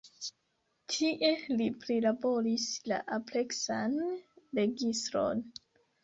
[0.91, 1.27] Tie
[1.57, 3.99] li prilaboris la ampleksan
[4.61, 5.45] registron.